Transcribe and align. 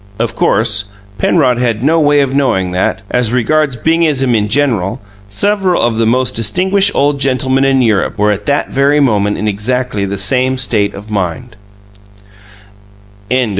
Of 0.17 0.35
course 0.35 0.85
Penrod 1.19 1.59
had 1.59 1.83
no 1.83 1.99
way 1.99 2.21
of 2.21 2.33
knowing 2.33 2.71
that, 2.71 3.03
as 3.11 3.31
regards 3.31 3.75
bingism 3.77 4.33
in 4.33 4.49
general, 4.49 4.99
several 5.29 5.79
of 5.79 5.97
the 5.97 6.07
most 6.07 6.31
distinguished 6.33 6.95
old 6.95 7.19
gentlemen 7.19 7.65
in 7.65 7.83
Europe 7.83 8.17
were 8.17 8.31
at 8.31 8.47
that 8.47 8.69
very 8.71 8.99
moment 8.99 9.37
in 9.37 9.47
exactly 9.47 10.03
the 10.05 10.17
same 10.17 10.57
state 10.57 10.95
of 10.95 11.11
mind. 11.11 11.55